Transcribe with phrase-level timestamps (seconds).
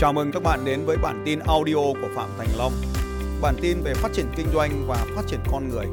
[0.00, 2.72] Chào mừng các bạn đến với bản tin audio của Phạm Thành Long.
[3.42, 5.86] Bản tin về phát triển kinh doanh và phát triển con người.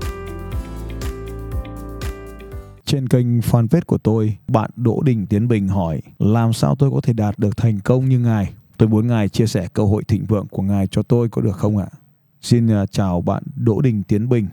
[2.85, 7.01] Trên kênh fanpage của tôi, bạn Đỗ Đình Tiến Bình hỏi làm sao tôi có
[7.01, 8.53] thể đạt được thành công như ngài?
[8.77, 11.55] Tôi muốn ngài chia sẻ cơ hội thịnh vượng của ngài cho tôi có được
[11.57, 11.87] không ạ?
[12.41, 14.47] Xin à, chào bạn Đỗ Đình Tiến Bình,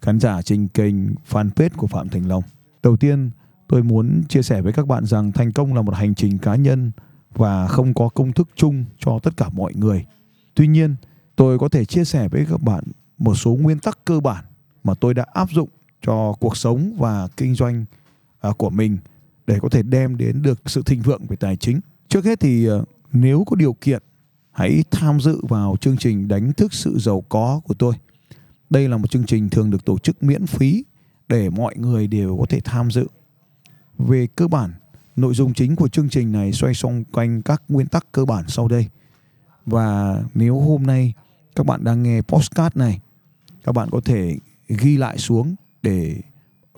[0.00, 0.94] khán giả trên kênh
[1.30, 2.42] fanpage của Phạm Thành Long.
[2.82, 3.30] Đầu tiên,
[3.68, 6.54] tôi muốn chia sẻ với các bạn rằng thành công là một hành trình cá
[6.54, 6.92] nhân
[7.34, 10.06] và không có công thức chung cho tất cả mọi người.
[10.54, 10.94] Tuy nhiên,
[11.36, 12.84] tôi có thể chia sẻ với các bạn
[13.18, 14.44] một số nguyên tắc cơ bản
[14.84, 15.68] mà tôi đã áp dụng
[16.02, 17.84] cho cuộc sống và kinh doanh
[18.40, 18.98] à, của mình
[19.46, 21.80] để có thể đem đến được sự thịnh vượng về tài chính.
[22.08, 22.76] Trước hết thì à,
[23.12, 24.02] nếu có điều kiện
[24.50, 27.94] hãy tham dự vào chương trình đánh thức sự giàu có của tôi.
[28.70, 30.84] Đây là một chương trình thường được tổ chức miễn phí
[31.28, 33.06] để mọi người đều có thể tham dự.
[33.98, 34.72] Về cơ bản,
[35.16, 38.44] nội dung chính của chương trình này xoay xung quanh các nguyên tắc cơ bản
[38.48, 38.88] sau đây.
[39.66, 41.14] Và nếu hôm nay
[41.56, 43.00] các bạn đang nghe postcard này,
[43.64, 44.36] các bạn có thể
[44.68, 46.16] ghi lại xuống để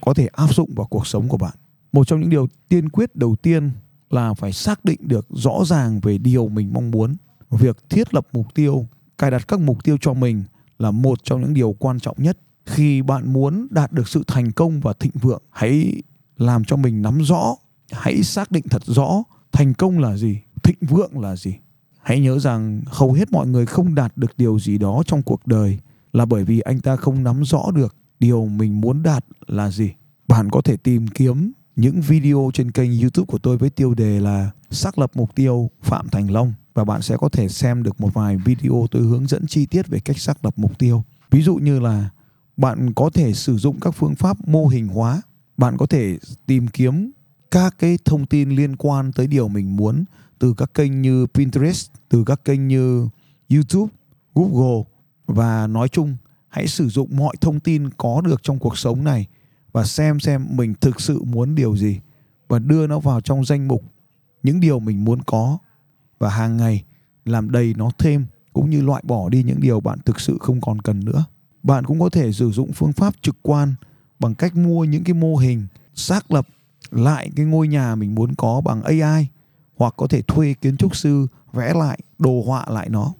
[0.00, 1.54] có thể áp dụng vào cuộc sống của bạn.
[1.92, 3.70] Một trong những điều tiên quyết đầu tiên
[4.10, 7.16] là phải xác định được rõ ràng về điều mình mong muốn.
[7.50, 8.86] Việc thiết lập mục tiêu,
[9.18, 10.44] cài đặt các mục tiêu cho mình
[10.78, 12.38] là một trong những điều quan trọng nhất.
[12.66, 16.02] Khi bạn muốn đạt được sự thành công và thịnh vượng, hãy
[16.36, 17.56] làm cho mình nắm rõ,
[17.96, 21.54] hãy xác định thật rõ thành công là gì, thịnh vượng là gì.
[22.02, 25.46] Hãy nhớ rằng hầu hết mọi người không đạt được điều gì đó trong cuộc
[25.46, 25.78] đời
[26.12, 29.92] là bởi vì anh ta không nắm rõ được điều mình muốn đạt là gì.
[30.28, 34.20] Bạn có thể tìm kiếm những video trên kênh YouTube của tôi với tiêu đề
[34.20, 38.00] là xác lập mục tiêu Phạm Thành Long và bạn sẽ có thể xem được
[38.00, 41.04] một vài video tôi hướng dẫn chi tiết về cách xác lập mục tiêu.
[41.30, 42.10] Ví dụ như là
[42.56, 45.22] bạn có thể sử dụng các phương pháp mô hình hóa,
[45.56, 47.10] bạn có thể tìm kiếm
[47.54, 50.04] các cái thông tin liên quan tới điều mình muốn
[50.38, 53.08] từ các kênh như Pinterest, từ các kênh như
[53.50, 53.92] YouTube,
[54.34, 54.82] Google
[55.26, 56.16] và nói chung
[56.48, 59.26] hãy sử dụng mọi thông tin có được trong cuộc sống này
[59.72, 62.00] và xem xem mình thực sự muốn điều gì
[62.48, 63.82] và đưa nó vào trong danh mục
[64.42, 65.58] những điều mình muốn có
[66.18, 66.84] và hàng ngày
[67.24, 70.60] làm đầy nó thêm cũng như loại bỏ đi những điều bạn thực sự không
[70.60, 71.24] còn cần nữa.
[71.62, 73.74] Bạn cũng có thể sử dụng phương pháp trực quan
[74.18, 76.46] bằng cách mua những cái mô hình xác lập
[76.90, 79.26] lại cái ngôi nhà mình muốn có bằng AI
[79.76, 83.12] hoặc có thể thuê kiến trúc sư vẽ lại, đồ họa lại nó.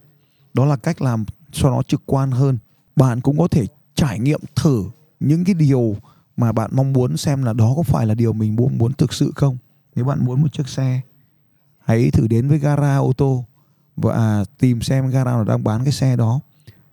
[0.55, 2.59] Đó là cách làm cho nó trực quan hơn.
[2.97, 4.85] Bạn cũng có thể trải nghiệm thử
[5.21, 5.97] những cái điều
[6.37, 9.13] mà bạn mong muốn xem là đó có phải là điều mình muốn muốn thực
[9.13, 9.57] sự không.
[9.97, 11.01] Nếu bạn muốn một chiếc xe,
[11.79, 13.45] hãy thử đến với gara ô tô
[13.97, 16.41] và tìm xem gara nào đang bán cái xe đó.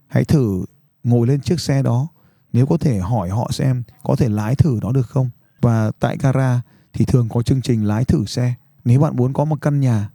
[0.08, 0.66] Hãy thử
[1.04, 2.08] ngồi lên chiếc xe đó.
[2.54, 5.30] Nếu có thể hỏi họ xem có thể lái thử nó được không.
[5.62, 6.62] Và tại gara
[6.94, 8.54] thì thường có chương trình lái thử xe.
[8.86, 10.10] Nếu bạn muốn có một căn nhà,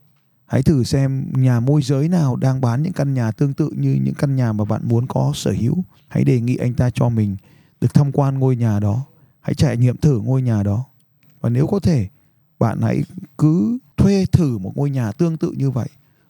[0.47, 3.99] hãy thử xem nhà môi giới nào đang bán những căn nhà tương tự như
[4.03, 5.85] những căn nhà mà bạn muốn có sở hữu.
[6.09, 7.37] Hãy đề nghị anh ta cho mình
[7.81, 9.07] được tham quan ngôi nhà đó.
[9.41, 10.85] Hãy trải nghiệm thử ngôi nhà đó.
[11.41, 12.09] Và nếu có thể,
[12.59, 13.03] bạn hãy
[13.39, 15.89] cứ thuê thử một ngôi nhà tương tự như vậy.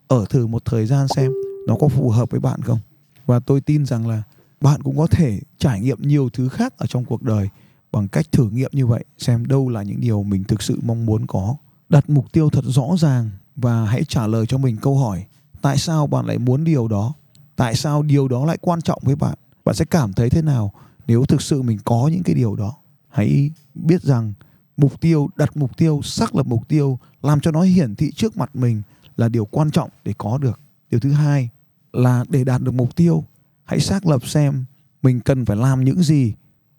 [0.09, 1.33] Ở thử một thời gian xem
[1.69, 2.79] nó có phù hợp với bạn không.
[3.27, 4.23] Và tôi tin rằng là
[4.61, 7.49] bạn cũng có thể trải nghiệm nhiều thứ khác ở trong cuộc đời
[7.97, 11.07] bằng cách thử nghiệm như vậy, xem đâu là những điều mình thực sự mong
[11.07, 11.57] muốn có.
[11.89, 15.25] Đặt mục tiêu thật rõ ràng và hãy trả lời cho mình câu hỏi,
[15.63, 17.15] tại sao bạn lại muốn điều đó?
[17.57, 19.35] Tại sao điều đó lại quan trọng với bạn?
[19.65, 20.73] Bạn sẽ cảm thấy thế nào
[21.07, 22.77] nếu thực sự mình có những cái điều đó?
[23.09, 24.33] Hãy biết rằng
[24.77, 28.37] mục tiêu, đặt mục tiêu, xác lập mục tiêu, làm cho nó hiển thị trước
[28.37, 28.83] mặt mình
[29.17, 30.61] là điều quan trọng để có được.
[30.91, 31.49] Điều thứ hai
[31.93, 33.25] là để đạt được mục tiêu,
[33.65, 34.65] hãy xác lập xem
[35.03, 36.35] mình cần phải làm những gì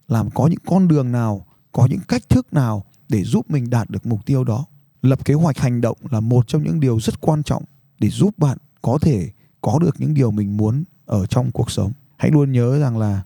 [0.07, 3.89] làm có những con đường nào, có những cách thức nào để giúp mình đạt
[3.89, 4.65] được mục tiêu đó.
[5.01, 7.63] Lập kế hoạch hành động là một trong những điều rất quan trọng
[7.99, 9.29] để giúp bạn có thể
[9.61, 11.91] có được những điều mình muốn ở trong cuộc sống.
[12.17, 13.21] Hãy luôn nhớ rằng là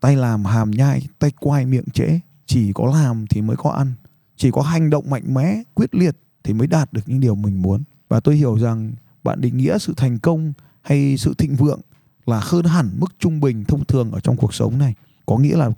[0.00, 3.92] tay làm hàm nhai, tay quay miệng trễ, chỉ có làm thì mới có ăn.
[4.36, 7.62] Chỉ có hành động mạnh mẽ, quyết liệt thì mới đạt được những điều mình
[7.62, 7.82] muốn.
[8.08, 8.92] Và tôi hiểu rằng
[9.24, 11.80] bạn định nghĩa sự thành công hay sự thịnh vượng
[12.26, 14.94] là hơn hẳn mức trung bình thông thường ở trong cuộc sống này.
[15.26, 15.70] Có nghĩa là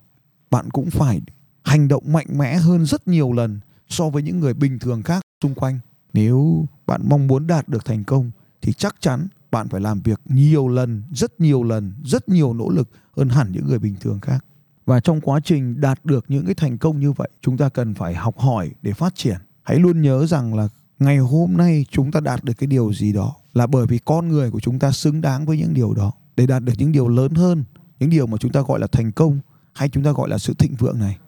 [0.51, 1.21] bạn cũng phải
[1.65, 5.23] hành động mạnh mẽ hơn rất nhiều lần so với những người bình thường khác
[5.43, 5.79] xung quanh.
[6.13, 8.31] Nếu bạn mong muốn đạt được thành công,
[8.63, 12.69] thì chắc chắn bạn phải làm việc nhiều lần, rất nhiều lần, rất nhiều nỗ
[12.69, 14.45] lực hơn hẳn những người bình thường khác.
[14.87, 17.95] Và trong quá trình đạt được những cái thành công như vậy, chúng ta cần
[17.95, 19.37] phải học hỏi để phát triển.
[19.63, 20.69] Hãy luôn nhớ rằng là
[20.99, 24.29] ngày hôm nay chúng ta đạt được cái điều gì đó là bởi vì con
[24.29, 26.13] người của chúng ta xứng đáng với những điều đó.
[26.37, 27.65] Để đạt được những điều lớn hơn,
[28.01, 29.39] những điều mà chúng ta gọi là thành công
[29.77, 31.19] hay chúng ta gọi là sự thịnh vượng này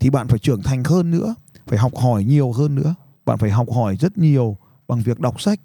[0.00, 1.34] thì bạn phải trưởng thành hơn nữa
[1.66, 2.94] phải học hỏi nhiều hơn nữa
[3.24, 4.56] bạn phải học hỏi rất nhiều
[4.88, 5.60] bằng việc đọc sách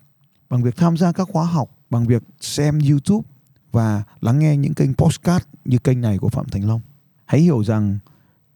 [0.50, 3.28] bằng việc tham gia các khóa học bằng việc xem YouTube
[3.72, 6.82] và lắng nghe những kênh postcard như kênh này của Phạm Thành Long.
[7.26, 8.00] Hãy hiểu rằng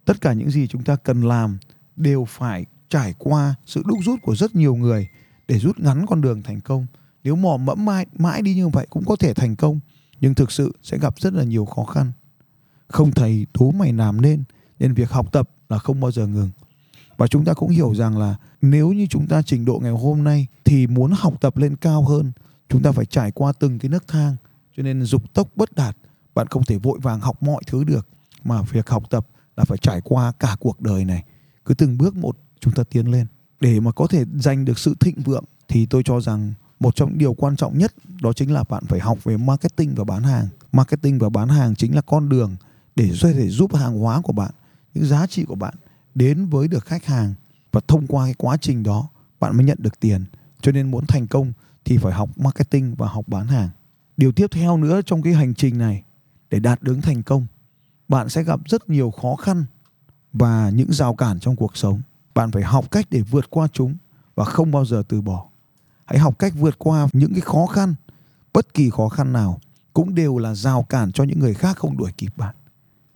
[0.06, 1.58] tất cả những gì chúng ta cần làm
[1.96, 5.08] đều phải trải qua sự đúc rút của rất nhiều người
[5.48, 6.88] để rút ngắn con đường thành công.
[7.24, 9.80] Nếu mò mẫm mãi, mãi đi như vậy cũng có thể thành công,
[10.22, 12.12] nhưng thực sự sẽ gặp rất là nhiều khó khăn.
[12.88, 14.44] Không thầy đố mày làm nên,
[14.80, 16.50] nên việc học tập là không bao giờ ngừng.
[17.18, 20.24] Và chúng ta cũng hiểu rằng là nếu như chúng ta trình độ ngày hôm
[20.24, 22.32] nay thì muốn học tập lên cao hơn,
[22.70, 24.36] chúng ta phải trải qua từng cái nấc thang.
[24.78, 25.98] Cho nên dục tốc bất đạt,
[26.36, 28.08] bạn không thể vội vàng học mọi thứ được
[28.44, 29.28] mà việc học tập
[29.58, 31.24] là phải trải qua cả cuộc đời này.
[31.66, 33.28] Cứ từng bước một chúng ta tiến lên
[33.62, 37.10] để mà có thể giành được sự thịnh vượng thì tôi cho rằng một trong
[37.10, 40.24] những điều quan trọng nhất đó chính là bạn phải học về marketing và bán
[40.24, 40.48] hàng.
[40.72, 42.56] Marketing và bán hàng chính là con đường
[42.96, 44.52] để có thể giúp hàng hóa của bạn,
[44.94, 45.74] những giá trị của bạn
[46.16, 47.34] đến với được khách hàng
[47.72, 49.10] và thông qua cái quá trình đó
[49.40, 50.26] bạn mới nhận được tiền.
[50.62, 51.54] Cho nên muốn thành công
[51.86, 53.70] thì phải học marketing và học bán hàng.
[54.18, 56.04] Điều tiếp theo nữa trong cái hành trình này
[56.50, 57.46] để đạt đến thành công,
[58.08, 59.66] bạn sẽ gặp rất nhiều khó khăn
[60.34, 62.02] và những rào cản trong cuộc sống.
[62.34, 63.96] Bạn phải học cách để vượt qua chúng
[64.36, 65.46] và không bao giờ từ bỏ.
[66.06, 67.96] Hãy học cách vượt qua những cái khó khăn,
[68.54, 69.60] bất kỳ khó khăn nào
[69.94, 72.56] cũng đều là rào cản cho những người khác không đuổi kịp bạn.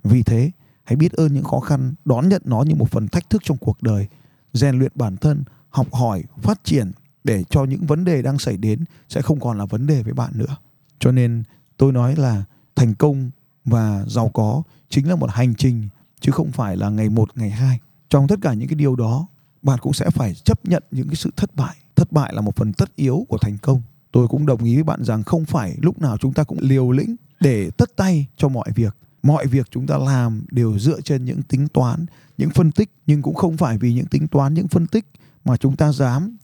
[0.03, 0.51] Vì thế,
[0.83, 3.57] hãy biết ơn những khó khăn, đón nhận nó như một phần thách thức trong
[3.57, 4.07] cuộc đời,
[4.53, 6.91] rèn luyện bản thân, học hỏi, phát triển
[7.23, 10.13] để cho những vấn đề đang xảy đến sẽ không còn là vấn đề với
[10.13, 10.55] bạn nữa.
[10.99, 11.43] Cho nên
[11.77, 12.43] tôi nói là
[12.75, 13.31] thành công
[13.65, 15.87] và giàu có chính là một hành trình
[16.19, 17.79] chứ không phải là ngày một ngày hai.
[18.09, 19.27] Trong tất cả những cái điều đó,
[19.61, 21.75] bạn cũng sẽ phải chấp nhận những cái sự thất bại.
[21.95, 23.81] Thất bại là một phần tất yếu của thành công.
[24.11, 26.91] Tôi cũng đồng ý với bạn rằng không phải lúc nào chúng ta cũng liều
[26.91, 31.25] lĩnh để tất tay cho mọi việc mọi việc chúng ta làm đều dựa trên
[31.25, 32.05] những tính toán
[32.37, 35.05] những phân tích nhưng cũng không phải vì những tính toán những phân tích
[35.45, 36.37] mà chúng ta dám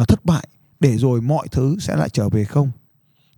[0.00, 0.48] uh, thất bại
[0.80, 2.70] để rồi mọi thứ sẽ lại trở về không.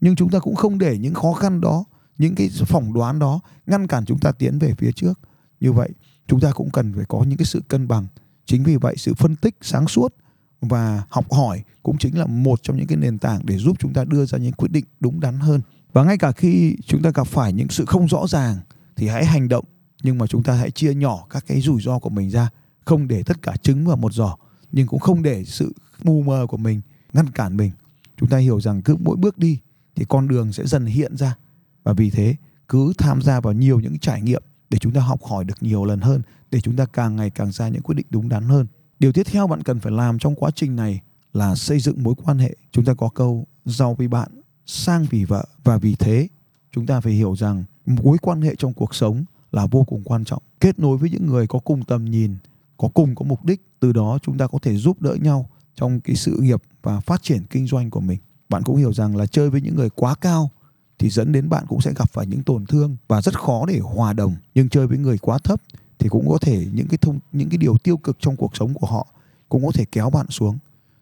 [0.01, 1.85] Nhưng chúng ta cũng không để những khó khăn đó
[2.19, 5.21] những cái phỏng đoán đó ngăn cản chúng ta tiến về phía trước.
[5.61, 5.91] Như vậy
[6.27, 8.07] chúng ta cũng cần phải có những cái sự cân bằng.
[8.47, 10.15] Chính vì vậy sự phân tích sáng suốt
[10.61, 13.93] và học hỏi cũng chính là một trong những cái nền tảng để giúp chúng
[13.93, 15.61] ta đưa ra những quyết định đúng đắn hơn
[15.99, 18.57] và ngay cả khi chúng ta gặp phải những sự không rõ ràng
[18.97, 19.65] thì hãy hành động,
[20.03, 22.51] nhưng mà chúng ta hãy chia nhỏ các cái rủi ro của mình ra,
[22.85, 24.37] không để tất cả trứng vào một giỏ,
[24.73, 25.73] nhưng cũng không để sự
[26.05, 26.81] mù mờ của mình
[27.13, 27.71] ngăn cản mình.
[28.17, 29.59] Chúng ta hiểu rằng cứ mỗi bước đi
[29.97, 31.37] thì con đường sẽ dần hiện ra.
[31.83, 32.37] Và vì thế,
[32.69, 35.85] cứ tham gia vào nhiều những trải nghiệm để chúng ta học hỏi được nhiều
[35.85, 38.67] lần hơn, để chúng ta càng ngày càng ra những quyết định đúng đắn hơn.
[38.99, 41.01] Điều tiếp theo bạn cần phải làm trong quá trình này
[41.33, 42.57] là xây dựng mối quan hệ.
[42.73, 44.38] Chúng ta có câu giàu vì bạn
[44.69, 46.29] sang vì vợ và vì thế,
[46.73, 50.25] chúng ta phải hiểu rằng mối quan hệ trong cuộc sống là vô cùng quan
[50.25, 50.43] trọng.
[50.61, 52.37] Kết nối với những người có cùng tầm nhìn,
[52.77, 56.01] có cùng có mục đích, từ đó chúng ta có thể giúp đỡ nhau trong
[56.01, 58.19] cái sự nghiệp và phát triển kinh doanh của mình.
[58.49, 60.51] Bạn cũng hiểu rằng là chơi với những người quá cao
[60.99, 63.79] thì dẫn đến bạn cũng sẽ gặp phải những tổn thương và rất khó để
[63.79, 64.37] hòa đồng.
[64.55, 65.61] Nhưng chơi với người quá thấp
[65.99, 68.75] thì cũng có thể những cái thông, những cái điều tiêu cực trong cuộc sống
[68.75, 69.07] của họ
[69.49, 70.59] cũng có thể kéo bạn xuống.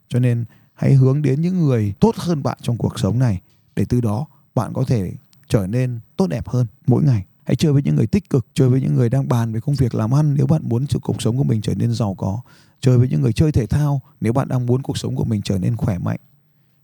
[0.08, 3.40] Cho nên hãy hướng đến những người tốt hơn bạn trong cuộc sống này
[3.76, 5.12] để từ đó bạn có thể
[5.48, 7.26] trở nên tốt đẹp hơn mỗi ngày.
[7.44, 9.74] Hãy chơi với những người tích cực, chơi với những người đang bàn về công
[9.74, 10.34] việc, làm ăn.
[10.34, 12.40] Nếu bạn muốn sự cuộc sống của mình trở nên giàu có,
[12.80, 14.00] chơi với những người chơi thể thao.
[14.20, 16.20] Nếu bạn đang muốn cuộc sống của mình trở nên khỏe mạnh,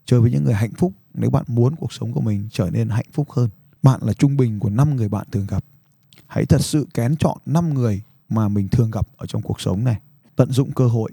[0.05, 0.93] chơi với những người hạnh phúc.
[1.13, 3.49] Nếu bạn muốn cuộc sống của mình trở nên hạnh phúc hơn,
[3.83, 5.65] bạn là trung bình của năm người bạn thường gặp.
[6.27, 9.83] Hãy thật sự kén chọn năm người mà mình thường gặp ở trong cuộc sống
[9.83, 9.99] này.
[10.35, 11.11] Tận dụng cơ hội.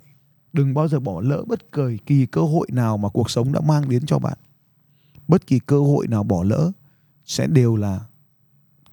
[0.53, 1.61] Đừng bao giờ bỏ lỡ bất
[2.07, 4.39] kỳ cơ hội nào mà cuộc sống đã mang đến cho bạn
[5.31, 6.73] bất kỳ cơ hội nào bỏ lỡ
[7.25, 8.01] sẽ đều là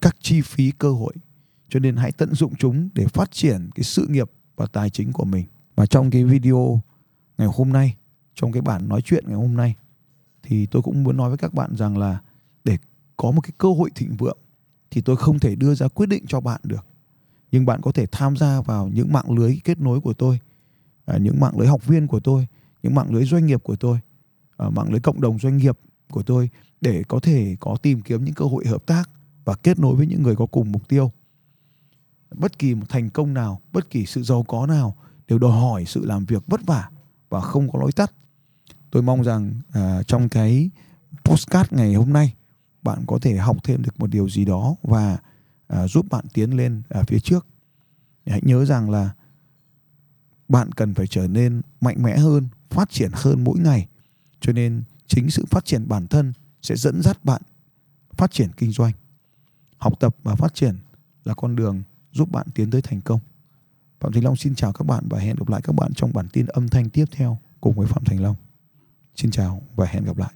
[0.02, 1.14] các chi phí cơ hội.
[1.70, 5.14] Cho nên hãy tận dụng chúng để phát triển cái sự nghiệp và tài chính
[5.14, 5.46] của mình.
[5.76, 6.82] Và trong cái video
[7.38, 7.96] ngày hôm nay,
[8.36, 9.76] trong cái bản nói chuyện ngày hôm nay,
[10.44, 12.22] thì tôi cũng muốn nói với các bạn rằng là
[12.64, 12.78] để
[13.18, 14.38] có một cái cơ hội thịnh vượng
[14.92, 16.86] thì tôi không thể đưa ra quyết định cho bạn được.
[17.52, 20.40] Nhưng bạn có thể tham gia vào những mạng lưới kết nối của tôi
[21.06, 22.48] à, những mạng lưới học viên của tôi,
[22.84, 24.00] những mạng lưới doanh nghiệp của tôi
[24.58, 25.80] à, mạng lưới cộng đồng doanh nghiệp
[26.12, 26.50] của tôi
[26.82, 29.10] để có thể có tìm kiếm những cơ hội hợp tác
[29.46, 31.12] và kết nối với những người có cùng mục tiêu.
[32.36, 34.96] Bất kỳ một thành công nào bất kỳ sự giàu có nào
[35.28, 36.90] đều đòi hỏi sự làm việc vất vả
[37.30, 38.14] và không có lối tắt.
[38.92, 40.70] Tôi mong rằng à, trong cái
[41.24, 42.34] postcard ngày hôm nay
[42.84, 45.18] bạn có thể học thêm được một điều gì đó và
[45.68, 47.48] à, giúp bạn tiến lên ở phía trước.
[48.26, 49.10] Hãy nhớ rằng là
[50.50, 53.88] bạn cần phải trở nên mạnh mẽ hơn phát triển hơn mỗi ngày.
[54.42, 57.42] Cho nên chính sự phát triển bản thân sẽ dẫn dắt bạn
[58.18, 58.94] phát triển kinh doanh.
[59.78, 60.76] Học tập và phát triển
[61.24, 63.20] là con đường giúp bạn tiến tới thành công.
[64.00, 66.28] Phạm thành long xin chào các bạn và hẹn gặp lại các bạn trong bản
[66.34, 68.36] tin âm thanh tiếp theo cùng với phạm thành long.
[69.16, 70.34] Xin chào và hẹn gặp lại.